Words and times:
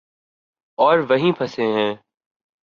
اوروہیں 0.77 1.31
پھنسے 1.37 1.65
ہیں۔ 1.75 1.91